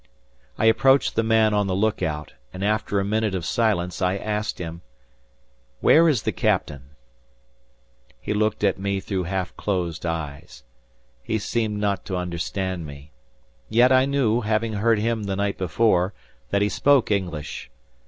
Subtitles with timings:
[0.57, 4.17] I approached the man on the look out, and after a minute of silence I
[4.17, 4.81] asked him,
[5.79, 6.95] "Where is the Captain?"
[8.19, 10.63] He looked at me through half closed eyes.
[11.21, 13.11] He seemed not to understand me.
[13.69, 16.15] Yet I knew, having heard him the night before,
[16.49, 17.69] that he spoke English.